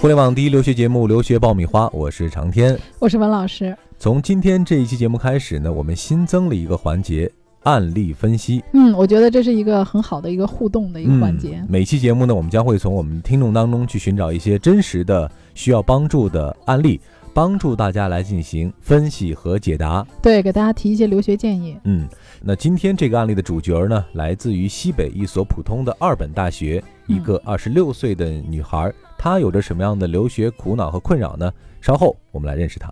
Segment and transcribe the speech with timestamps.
[0.00, 3.76] 互联网第一留学节目《留学爆米花》，我是长天，我是文老师。
[3.98, 7.30] 从今天这一期节目开始呢，我们新增了一个环节——
[7.64, 8.64] 案例分析。
[8.72, 11.62] 嗯，我觉得这是一个很好的一个互动的一个环节。
[11.68, 16.98] 每期节目呢，我们将会从我们听众当中去寻找一些真实的需要帮助的案例。
[17.32, 21.76] 帮助大家来进行分析和解答，对，给大家提一些留学建议。
[21.84, 22.08] 嗯，
[22.42, 28.92] 那今天这个案例的主角呢，来自于西北一所普通的二本大学，一个二十六岁的女孩，
[29.22, 31.52] 他有着什么样的留学苦恼和困扰呢？
[31.82, 32.90] 稍后我们来认识他。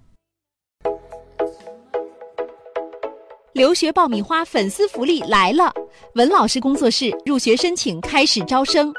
[3.55, 5.73] 留学爆米花粉丝福利来了！
[6.17, 8.93] 文老师工作室入学申请开始招生，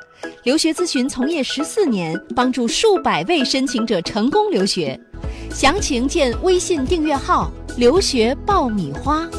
[0.44, 5.00] 留学咨询从业十四年，帮助数百位申请者成功留学。
[5.52, 9.30] 详情见微信订阅号“留学爆米花”。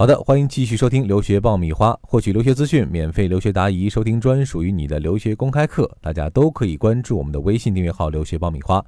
[0.00, 5.94] 好的，欢迎继续收听“留学爆米花”，获取留学资讯，免费留学答疑，收听专属于你的留学公开课。
[6.00, 8.82] 大家都可以关注我们的微信订阅号“留学爆米花”。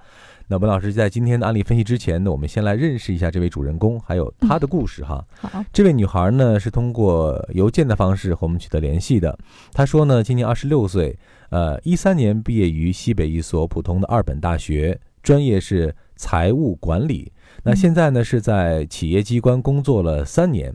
[0.49, 5.23] 那文老师在今天的案例分析之前呢，我们先来认识一下这位主人公，还有她的故事哈。
[5.39, 9.39] 好，这位女孩呢是通过邮件的方式和我们取得联系的。
[9.75, 11.15] 她说呢，今年二十六岁，
[11.51, 17.31] 呃，一三年毕业于西北一所普通的二本大学，专业是财务管理。
[17.65, 20.75] 那现在呢是在企业机关工作了三年，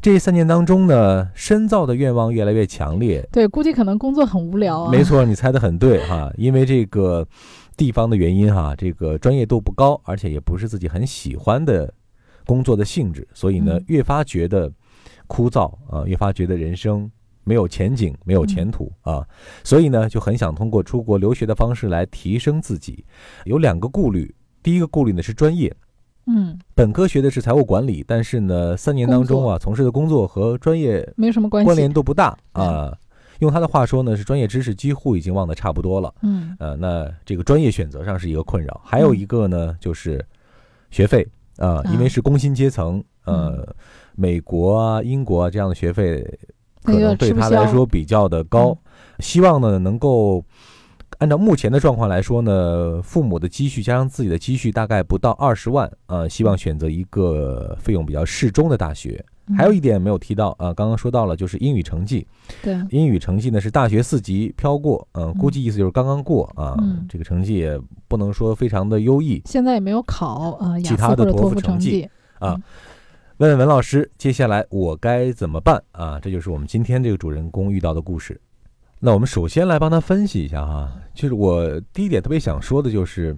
[0.00, 3.26] 这三年当中呢，深造的愿望越来越强烈。
[3.30, 4.90] 对，估计可能工作很无聊啊。
[4.90, 7.26] 没错，你猜的很对 哈，因为这个。
[7.74, 11.92] 地方的原因哈，这个专业度不高，而且也不是自己很喜欢的
[12.44, 14.70] 工作的性质，所以呢，越发觉得
[15.26, 17.10] 枯燥啊，越发觉得人生
[17.44, 19.26] 没有前景、没有前途啊，
[19.64, 23.04] 所以呢，就很想通过出国留学的方式来提升自己。
[23.46, 25.74] 有两个顾虑，第一个顾虑呢是专业，
[26.26, 32.96] 嗯，本科学的是财务管理，但是呢，三年当中啊，从事的工作和专业没什么关系，关联度不大啊。
[33.40, 36.14] 用他的话说呢，是专业知识几乎已经忘得差不多了。
[36.22, 40.24] 嗯，呃，那这个专业选择上是一个困扰，还有一个呢就是
[40.92, 43.66] 学费啊，因为是工薪阶层，呃，
[44.14, 46.24] 美国啊、英国啊这样的学费
[46.84, 48.78] 可能对他来说比较的高。
[49.18, 50.44] 希望呢能够
[51.22, 59.24] 按照目前的状况来说呢，父母的积蓄加上自己的积蓄大概不到二十万啊，希望选择一个费用比较适中的大学。
[59.56, 62.26] 还有一点没有提到啊，刚刚说到了，就是英语成绩。
[62.60, 66.76] 对，英语成绩呢是大学四级飘过，嗯，估计意思就是刚刚过啊。
[67.08, 69.40] 这个成绩也不能说非常的优异。
[69.44, 72.08] 现在也没有考啊，其他的托福成绩
[72.40, 72.60] 啊。
[73.36, 76.18] 问问文老师，接下来我该怎么办啊？
[76.18, 78.40] 这就是我们今天这个主人公遇到的故事。
[79.04, 83.36] 那我们首先来帮他分析一下哈，就是我第一点特别想说的就是，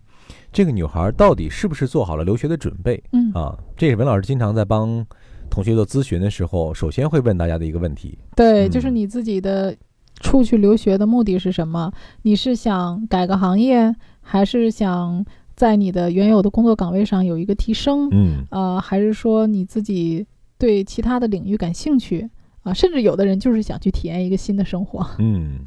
[0.53, 3.03] 这个女孩到底是不是做好了留学的准备？
[3.13, 5.05] 嗯啊，这是文老师经常在帮。
[5.51, 9.77] 同学做咨询的时候，首先会问大家的一个问题，对，就是你自己的
[10.21, 11.93] 出去留学的目的是什么？
[12.23, 15.25] 你是想改个行业，还是想
[15.55, 18.09] 在你的原有的工作岗位上有一个提升？
[18.11, 20.27] 嗯，呃，还是说你自己
[20.59, 22.29] 对其他的领域感兴趣
[22.65, 22.75] 啊？
[22.75, 25.07] 甚至有的人就是想去体验一个新的生活。
[25.21, 25.61] 嗯，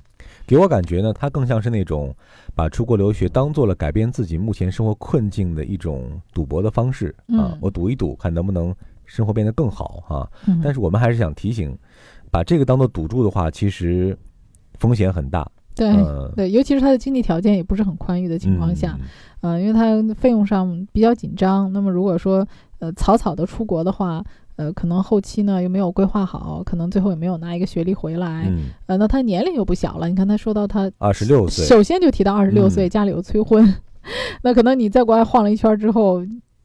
[0.46, 2.14] 给我感觉呢，他更像是那种
[2.54, 8.76] 把出国留学当做了改变自己目前生活困境的一种赌博的方式啊，我赌一赌，看能不能。
[9.10, 10.28] 生活变得更好啊，
[10.62, 11.74] 但是我们还是想提醒，
[12.30, 14.14] 把这个当做赌注的话，其实
[14.80, 15.50] 风险很大。
[15.74, 15.96] 对
[16.36, 19.00] 对，尤其是他的经济条件也不是很宽裕的情况下，
[19.40, 21.72] 呃，因为他费用上比较紧张。
[21.72, 22.46] 那么如果说
[22.80, 24.22] 呃草草的出国的话，
[24.58, 28.52] 呃，可能后期呢又没有规划好，可能最后也没有拿一个学历回来。
[28.88, 33.74] 呃，那他年龄又不小了，你看他说到他二十六岁，首先就提到二十六岁，家里有催婚，
[34.44, 36.22] 那可能你在国外晃了一圈之后。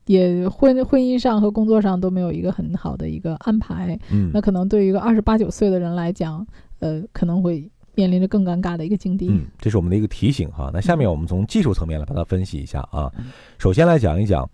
[0.06, 6.44] 也婚婚姻上和工作上都没有一个很好的一个安排，嗯，那可能对于一个二十八九岁的人来讲，
[6.80, 9.28] 呃，可能会面临着更尴尬的一个境地。
[9.30, 10.72] 嗯，这是我们的一个提醒哈。
[10.74, 13.09] 那下面我们从技术层面来把它分析一下啊。
[13.60, 14.50] 首先来讲一讲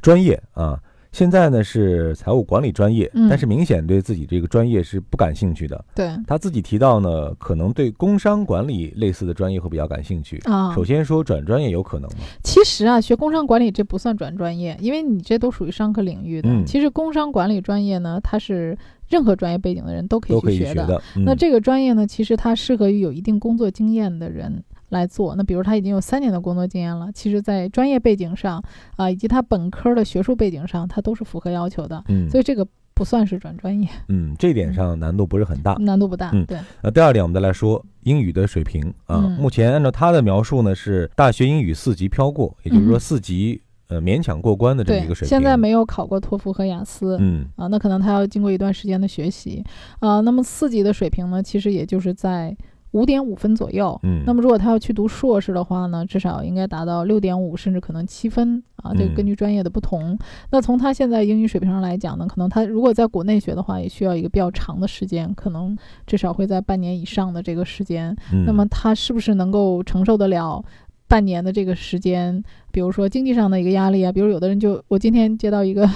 [0.00, 0.80] 专业啊。
[1.12, 5.84] 现在呢是财务管理专业，但是明显对自己这个专业是不感兴趣的。
[5.94, 10.74] 对他自己提到呢，可能对工商管理类似的专业会比较感兴趣啊。
[10.74, 12.16] 首先说转专业有可能吗？
[12.42, 16.48] 其实啊，学工商管理这不算转专业，因为你这都属于商科领域的。
[16.64, 18.76] 其实工商管理专业呢，它是
[19.08, 21.02] 任何专业背景的人都可以去学的。
[21.26, 24.64] 那这个专业呢，其实它适合于有一定工作经验的人。
[24.92, 28.62] 来做那，比如他已经有三年的工作经验了，其实，在专业背景上
[28.96, 32.04] 啊，以及他本科的学术背景上，他都是符合要求的。
[32.08, 33.88] 嗯，所以这个不算是转专业。
[34.08, 36.30] 嗯，这点上难度不是很大，难度不大。
[36.34, 36.58] 嗯，对。
[36.82, 39.18] 那第二点，我们再来说英语的水平啊。
[39.40, 43.60] 目前按照他的描述呢，是大学英语四级飘过，也就是说四级。
[43.88, 45.28] 呃勉强过关的这么一个水平。
[45.28, 49.62] 现在没有考过托福和雅思，嗯啊，那可能他要经过一段时间的学习
[49.98, 50.20] 啊。
[50.20, 52.56] 那么四级的水平呢，其实也就是在。
[52.92, 58.92] 五点五分左右，嗯，那么如果他要去读硕士的话呢，至少应该达到六点五，甚至可能七分啊。
[58.94, 60.18] 这个根据专业的不同。
[60.50, 68.16] 那从他现在英语水平上来讲呢，可能他如果在国内学的话，也需要一个比较长的时间，可能至少会在半年以上的这个时间。
[68.46, 70.62] 那么他是不是能够承受得了
[71.08, 72.42] 半年的这个时间？
[72.70, 75.88] 比如说经济上的一个压力啊，比如有的人就我今天接到一个。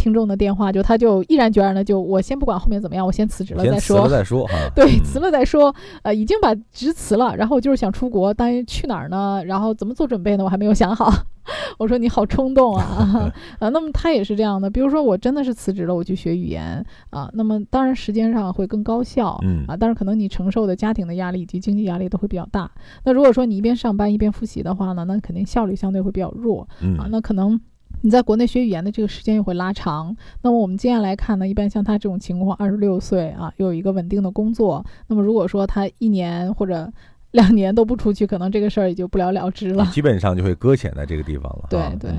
[0.00, 3.98] 听众的电话，就他就毅然决然的就我先不管后面怎么样，我先辞职了再说。
[3.98, 4.54] 辞了再说哈。
[4.74, 5.74] 对，辞了再说。
[6.02, 9.42] 呃，已经把职辞了，然后就是想出国，但去哪儿呢？
[9.44, 10.44] 然后怎么做准备呢？
[10.44, 11.12] 我还没有想好。
[11.78, 13.32] 我说你好冲动啊！
[13.58, 14.70] 啊，那么他也是这样的。
[14.70, 22.70] 比如说我真的是辞职了，我去学语言啊，那么当然时间上会更高效，嗯啊，但是可能你承受的家庭的压力以及经济压力都会比较大。
[23.04, 26.68] 那如果说你一边上班一边复习的话呢，那肯定效率相对会比较弱，
[26.98, 27.60] 啊，那可能。
[28.02, 30.16] 你在国内学语言的这个时间又会拉长。
[30.42, 34.84] 那么我们接下来看呢，一般像他这种情况，二十六岁啊，又有一个稳定的工作。
[35.06, 36.90] 那么如果说他一年或者
[37.32, 39.86] 两年都不出去，可能这个事儿也就不了了之了。
[39.92, 41.66] 基本上就会搁浅在这个地方了。
[41.70, 42.10] 对对。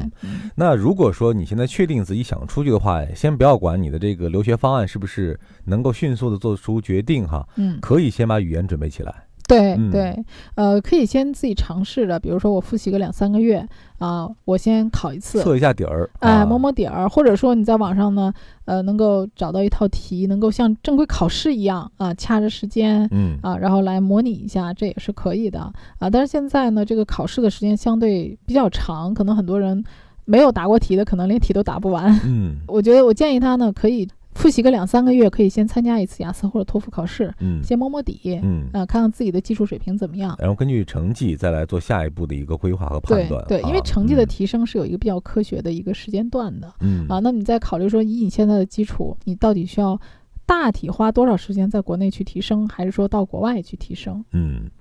[0.56, 7.46] 那如果说你现在确定自己想出去的话，先不要管你的这个留学方案是不是能够迅速的做出决定哈。
[7.58, 7.78] 嗯。
[7.82, 9.14] 可以先把语言准备起来。
[9.52, 10.26] 对对，
[10.56, 13.68] 呃，可以先自己尝试着，比如说我复习个两三个月
[14.00, 18.34] 啊，我先考一次，测一下底儿，哎，摸摸底儿，或者说你在网上呢，
[18.66, 25.60] 呃，能够找到一套题，能够像正规考试一样啊，掐着时间，嗯啊，然后来模拟一下，这也是可以的
[26.00, 26.10] 啊。
[26.10, 29.84] 但是现在呢，这个考试的时间相对比较长，可能很多人
[30.24, 32.18] 没有答过题的，可能连题都答不完。
[32.26, 34.08] 嗯，我觉得我建议他呢，可以。
[34.42, 43.46] 复习个两三个月，可以先参加一次雅思或者托福考试，嗯，先摸摸底，嗯，啊，看看自己的技术水平怎么样，然后根据成绩再来做下一步的一个规划和判断。
[43.48, 50.00] 对，因为成绩的提升是有一个比较科学的一个时间段的，嗯，啊，那你再考虑说，以你现在的基础，你到底需要
[50.48, 54.26] 大体花多少时间在国内去提升，还是说到国外去提升？
[54.32, 54.72] 嗯。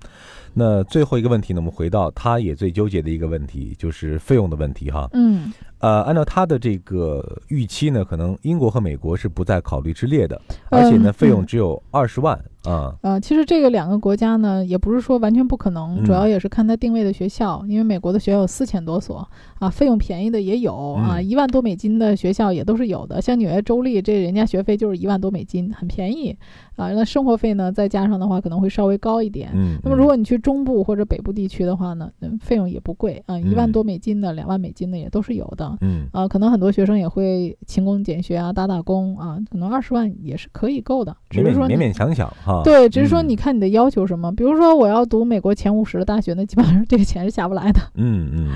[0.53, 1.61] 那最后一个问题呢？
[1.61, 5.09] 我们回到他也最纠结的一个问题，就是费用的问题哈。
[5.13, 10.41] 嗯，呃，按照他的这个预期呢，可能英国和美国是不在考虑之列的，
[10.71, 12.95] 而且呢，费用只有二十万啊。
[13.03, 19.27] 呃，其实这个两个国家呢，也不是说完全不可能，主要也是看他定位的学校，因为美国的学校有四千多所
[19.59, 26.37] 啊，费用便宜的也有啊，一万多美金的学校也都是有的，像纽约州立这人家学费就是一万多美金，很便宜
[26.77, 26.93] 啊。
[26.93, 29.51] 那生活费呢，再加上的话可能会稍微高一点。
[29.55, 35.70] 嗯，那么如果你去中部或者北部地区的话呢，嗯，费用也不贵啊，一万多美金的、两万美金的也都是有的。
[35.81, 41.17] 嗯，啊，可能很多学生也会勤工俭学啊，打打工啊，可能二十万也是可以够的。
[41.29, 42.63] 只是说勉勉强强哈。
[42.65, 47.81] 对，只是说你看你的要求什么，比如说我要读美国前五十的大学，那基本上这个钱是下不来的。
[47.95, 48.53] 嗯嗯，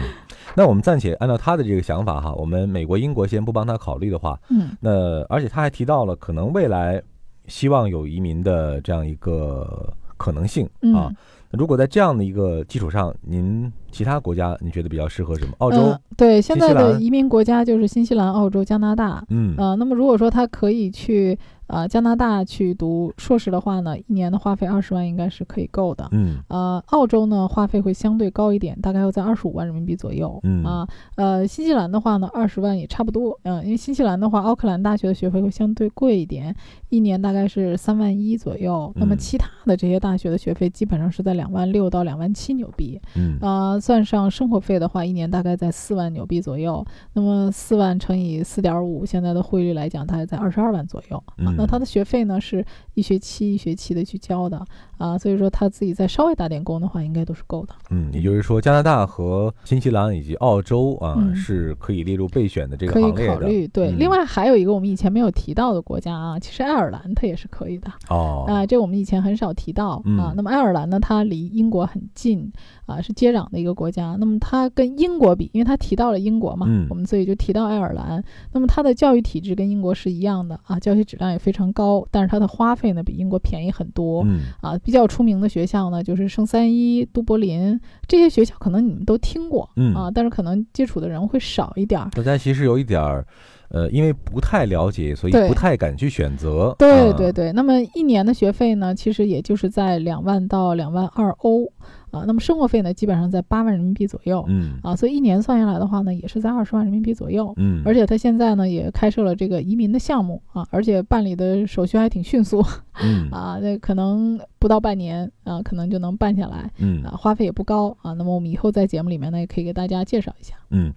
[0.57, 7.03] 那我们暂且按照他的这个想法哈，我们美国、英国先不帮他考虑的话，嗯，那而且他还提到了可能未来
[7.47, 11.13] 希望有移民的这样一个可能性啊。
[11.57, 15.53] 如果在这样的一个基础上，您其他国家你觉得比较适合什么？
[15.59, 15.97] 澳洲？
[16.17, 19.25] 对，现在的移民国家就是新西兰、澳洲、加拿大。
[19.31, 21.39] 嗯，呃，那么如果说他可以去。
[21.67, 26.07] 呃，加拿大去读硕士的话呢，一年的花费二十万应该是可以够的。
[26.13, 30.39] 嗯，呃，澳洲呢花费会相对高一点，大概要在二十五万人民币左右。
[30.43, 30.87] 嗯啊，
[31.17, 33.41] 呃，新西兰的话呢，二十万也差不多。
[33.45, 36.55] 嗯，因为新西兰的话，奥克兰大学的学费会相对贵一点，
[36.95, 38.93] 一年大概是三万一左右。
[38.95, 43.01] 那么其他的这些大学的学费基本上是在两万六到两万七纽币。
[43.17, 46.85] 嗯，啊，算上生活费的话，一年大概在四万纽币左右。
[47.15, 51.17] 那么四万乘以四点五，现在的汇率来讲，大概在二十二万左右。
[51.39, 52.41] 啊，那他的学费呢？
[52.41, 54.63] 是一学期一学期的去交的
[54.99, 57.75] 啊，所以说他自己再稍微打点工的话，应该都是够的。
[57.91, 63.17] 嗯，也就是说，加拿大和新西兰以及澳洲啊，是可以列入备选的这个行列的。
[63.17, 63.67] 可以考虑。
[63.69, 67.91] 对，另外还有一个我们以前没有提到的国家啊，其实爱尔兰它也是可以的。
[68.09, 70.33] 哦，啊，这我们以前很少提到啊。
[70.37, 72.51] 那么爱尔兰呢，它离英国很近
[72.87, 74.17] 啊，是接壤的一个国家。
[74.19, 78.23] 那么它跟英国比，因为它提到了英国嘛，我们所以就提到爱尔兰。
[78.53, 84.23] 那么它的教育体制跟英国是一样的啊，教学质量也非常高，但是它的花费呢比英国便宜很多。
[84.27, 92.11] 嗯啊，比较出名的学校呢就是圣三一、都柏林这些学校，可能你们都听过，嗯啊，但是可能接触的人会少一点儿。
[92.11, 93.27] 大家其实有一点儿，
[93.69, 96.75] 呃，因为不太了解，所以不太敢去选择。
[96.79, 101.71] 对对对，那么一年的学费呢，其实也就是在两万到两万二欧。
[102.11, 112.65] 啊，那么生活费呢，基本上在八万人民币左右，嗯，啊，所以一年算下来的话呢，也是在二十万人民币左右，嗯，而且他现在呢也开设了这个移民的项目啊，而且办理的手续还挺迅速，
[113.03, 120.95] 嗯， 啊，那可能不到半年啊，可能就能办下来，嗯，啊，花费也不高啊，那么我们以后在节目里面呢，也可以给大家介绍一下，嗯。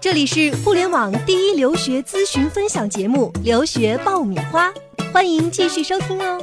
[0.00, 4.68] 这里是互联网第一留学咨询分享节目《留学爆米花》，
[5.12, 6.38] 欢迎继续收听哦。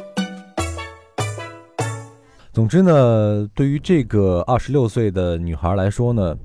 [2.52, 6.36] 总之呢，对于这个二十六岁的女孩来说呢，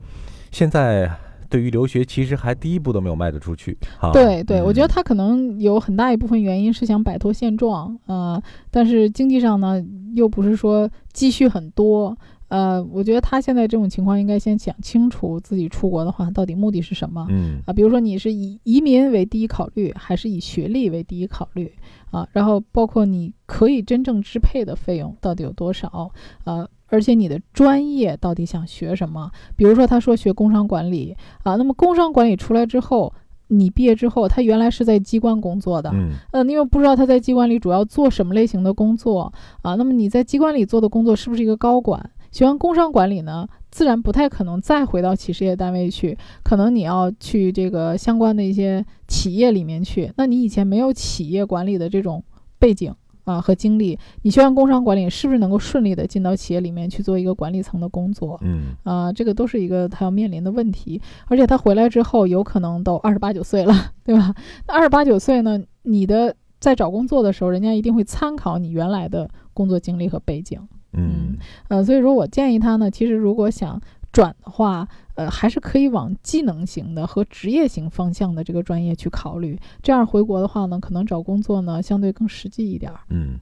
[0.53, 1.11] 现在
[1.49, 3.77] 对于留学其实还第一步都没有迈得出去。
[4.13, 9.83] 对对，我觉得她可能有很大一部分原因是想摆脱现状呃，但是经济上呢，
[10.15, 12.17] 又不是说积蓄很多。
[12.49, 17.27] 呃，我觉得他现在这种情况应该先想清楚自己出国的话到底目的是什么。
[17.29, 21.71] 嗯啊，比如说你是以移民为第一考虑，还是以学历为第一考虑
[22.11, 22.27] 啊？
[22.33, 26.11] 然后包括你可以真正支配的费用到底有多少？
[26.45, 29.31] 呃，而且你的专业到底想学什么？
[29.55, 33.13] 比如说他说学工商管理啊，那么工商管理出来之后，
[33.49, 39.75] 你毕业之后他原来是在机关工作的，嗯，呃，你又不知道他在机关里主要做什么类型的工作啊？
[39.75, 42.11] 那么你在机关里做的工作是不是一个高管？
[42.31, 50.13] 学完工商管理呢，自然不太可能再回到企事业单位去，可能你要去这个相关的一些企业里面去。
[50.17, 52.23] 那你以前没有企业管理的这种
[52.59, 52.95] 背景
[53.25, 58.39] 啊和经历，你学完工商管理是不是能够顺利的进到企业里面去做一个管理层的工作？
[58.43, 61.01] 嗯啊，这个都是一个他要面临的问题。
[61.27, 64.35] 而且他回来之后，有可能都二十八九岁了， 对吧？
[64.67, 70.61] 那二十八九岁呢，你的在找工作的时候，人家一定会参考你原来的工作经历和背景。
[70.99, 71.39] 嗯，
[71.69, 73.81] 呃，所以说我建议他呢，其实如果想
[74.13, 79.59] 转的话，呃，还是可以往技能型的和职业型方向的这个专业去考虑。
[79.83, 82.91] 这样回国的话呢，可能找工作呢相对更实际一点。
[83.11, 83.39] 嗯，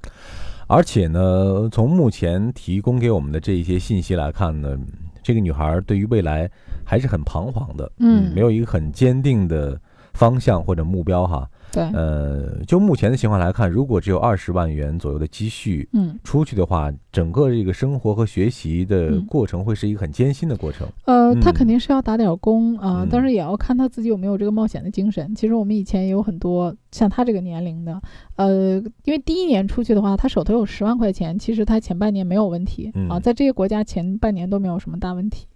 [0.66, 4.76] 而且呢，从目前提供给我们的这一些信息来看呢，
[5.22, 6.50] 这个女孩对于未来
[6.84, 9.80] 还是很彷徨的，嗯，没有一个很坚定的
[10.14, 11.48] 方向或者目标哈。
[11.76, 20.88] 对，呃，就目前的情况来看，如果只有二十万元左右的积蓄，嗯，出去的话，整个这个生活和学习的过程会是一个很艰辛的过程。
[21.04, 25.34] 呃，他肯定是要打点工啊，但是也要看他自己有没有这个冒险的精神。
[25.34, 28.00] 其实我们以前也有很多像他这个年龄的，
[28.36, 35.46] 呃，因为第一年出去的话，他手头有十万块钱，其实他前半年没有问题啊，在这些国家前半年都没有什么大问题。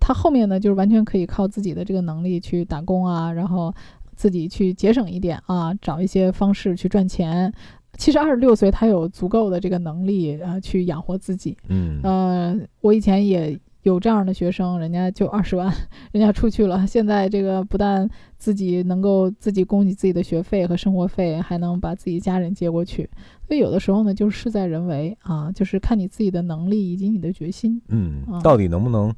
[0.00, 3.74] 他后面呢，就是完全可以靠自己的这个能力去打工啊，然后。
[4.16, 7.52] 自己去节省一点啊，找一些方式去赚钱。
[7.98, 11.56] 其实二十六岁，他有足够的这个能力啊，去养活自己。
[11.68, 15.72] 嗯，呃，我以前也有这样的学生，人家就二十万，
[16.12, 16.86] 人家出去了。
[16.86, 18.06] 现在这个不但
[18.36, 23.08] 自己能够自己供给自己的学费和生活费，还能把自己家人接过去。
[23.46, 27.80] 所以有的时候呢，就是事在人为啊，就是看你自己的能力以及你的决心。
[27.88, 29.14] 嗯，到底能不能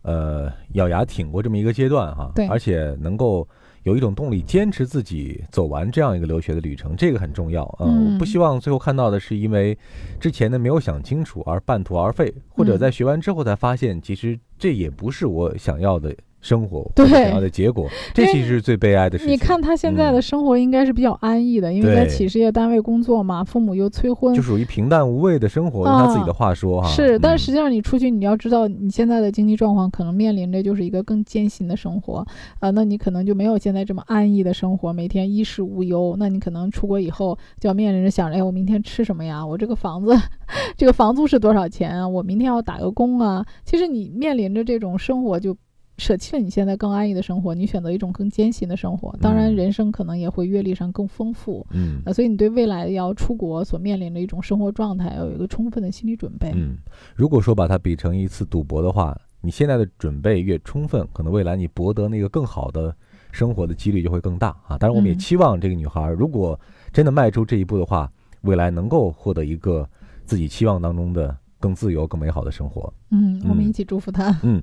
[0.00, 2.32] 呃咬牙挺过这么一个阶段哈？
[2.34, 3.46] 对，而且能够。
[3.84, 7.86] 有一种动力，坚持自己走完这样一个留学的旅程，这个很重要啊！
[7.86, 9.78] 我不希望最后看到的是因为
[10.18, 16.14] 之前呢没有想清楚而半途而废，或者在学完之后才发现，其实这也不是我想要的。
[16.44, 19.32] 生活对想要的结果，这其实是最悲哀的事情。
[19.32, 25.86] 你看他现在的生活应该是比较安逸的，因为在企事业单位工作嘛，父母又催婚，就属于平淡无味的生活。
[25.86, 27.18] 用他自己的话说哈，是。
[27.18, 32.26] 但实际上你出去，你要知道你现在的经济状况可能面临着就是一个更艰辛的生活
[32.60, 36.14] 啊，那你可能就没有现在这么安逸的生活，每天衣食无忧。
[36.18, 39.44] 那你可能出国以后就要面临着想着，哎，我明天吃什么呀？
[39.46, 40.14] 我这个房子，
[40.76, 42.06] 这个房租是多少钱啊？
[42.06, 43.42] 我明天要打个工啊。
[43.64, 45.56] 其实你面临着这种生活就。
[45.96, 49.16] 舍弃了你现在更安逸的生活，你选择一种更艰辛的生活。
[49.20, 51.64] 当然，人生可能也会阅历上更丰富。
[51.70, 56.50] 嗯，呃，所以你对未来要出国所面临的一种生活状态，要有一个充分的心理准备。
[56.54, 56.76] 嗯，
[57.14, 62.94] 如果说把它比成一次赌博的话，你现在的准备越充分，可能未来你博得那个更好的
[63.30, 64.76] 生活的几率就会更大啊。
[64.76, 66.58] 当然，我们也期望这个女孩，如果
[66.92, 68.10] 真的迈出这一步的话，
[68.42, 69.88] 未来能够获得一个
[70.24, 71.36] 自己期望当中的。
[71.64, 72.92] 更自由、更美好的生活。
[73.10, 74.38] 嗯，我们一起祝福他。
[74.42, 74.60] 嗯，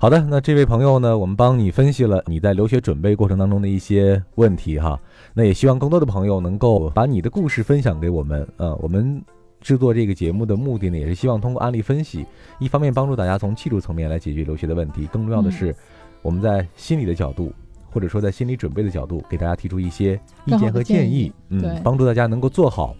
[0.00, 0.20] 好的。
[0.22, 4.98] 那这位朋友呢，我们帮你分析了你在留学准备过程当中的一些问题哈。
[5.32, 8.44] 那也希望更多的朋友能够把你的故事分享给我们。
[8.56, 9.22] 呃，我们
[9.60, 12.26] 制作这个节目的目的呢，也是希望通过案例分析，
[12.58, 15.72] 一方面帮助大家从技术层面来解决留学的问题，更重要的是
[16.20, 17.52] 我们在心理的角度，
[17.92, 21.32] 或者说在心理准备的角度，给大家提出一些意见和建议。
[21.50, 22.96] 嗯，帮助大家能够做好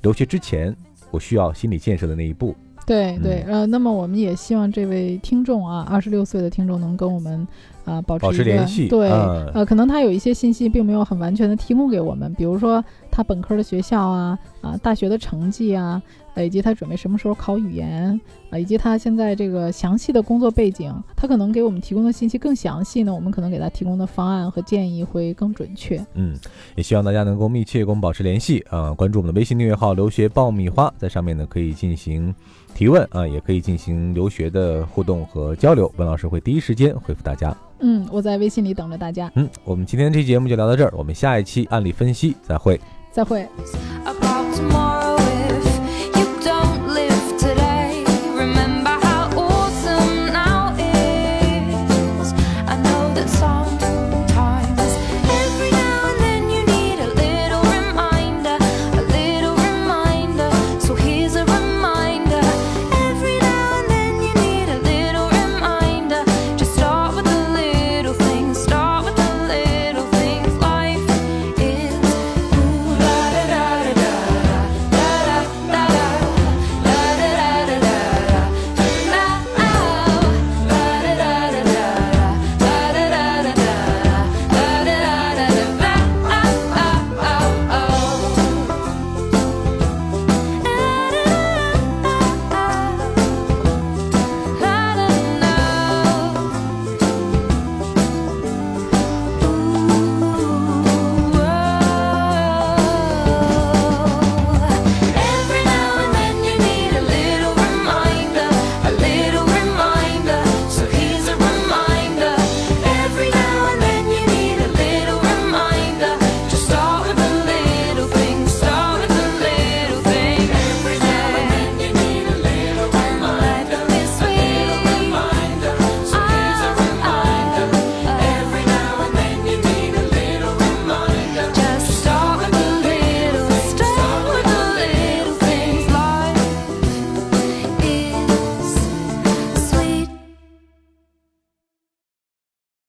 [0.00, 0.74] 留学之前
[1.10, 2.56] 我需要心理建设的那一步。
[2.88, 7.46] 对对，呃，那么我们也希望这位听众啊，二十六岁的听众能跟我们
[7.88, 8.88] 啊保持联系。
[8.88, 16.02] 对，呃，可能他有一些信息并没有很完全的提供给我们，比如说他本科的学校啊，啊，大学的成绩啊。
[16.40, 23.12] 以及他准备什么时候考语言啊，以及他现在这个详细的工作背景，他可能给我们提供的信息更详细呢。
[23.12, 26.00] 我们可能给他提供的方案和建议会更准确。
[26.14, 26.36] 嗯，
[26.76, 32.32] 也希望大家能够密切跟我们保持联系啊，关注我们的微信订阅号“留学爆米花”，在上面呢可以进行
[32.72, 37.52] 提问啊，也可以进行留学的互动和交流，文老师会第一时间回复大家。
[37.80, 39.30] 嗯，我在微信里等着大家。
[39.34, 42.80] 嗯，我们今天这期节目就聊到这儿，我们下一期案例分析再会。
[43.10, 43.46] 再会。